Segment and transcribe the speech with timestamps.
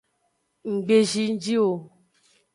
[0.73, 1.69] Nggbe zinji o.